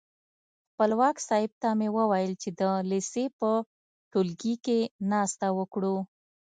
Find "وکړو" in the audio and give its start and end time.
5.57-5.95